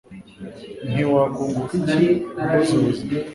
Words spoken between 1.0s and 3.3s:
wakunguka iki mbuze ubuzima